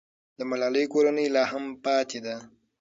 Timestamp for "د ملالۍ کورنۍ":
0.37-1.27